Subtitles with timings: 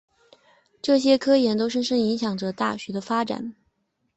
[0.81, 3.53] 这些科研都深深影响着大学的发展。